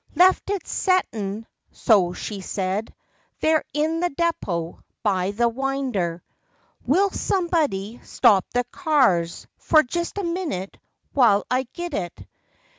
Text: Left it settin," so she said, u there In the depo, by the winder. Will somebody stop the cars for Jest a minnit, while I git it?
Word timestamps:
Left 0.15 0.49
it 0.49 0.65
settin," 0.67 1.45
so 1.71 2.11
she 2.13 2.41
said, 2.41 2.89
u 2.89 2.95
there 3.41 3.63
In 3.71 3.99
the 3.99 4.09
depo, 4.09 4.79
by 5.03 5.29
the 5.29 5.47
winder. 5.47 6.23
Will 6.87 7.11
somebody 7.11 7.99
stop 8.03 8.47
the 8.51 8.63
cars 8.63 9.45
for 9.59 9.83
Jest 9.83 10.17
a 10.17 10.23
minnit, 10.23 10.77
while 11.13 11.45
I 11.51 11.67
git 11.73 11.93
it? 11.93 12.25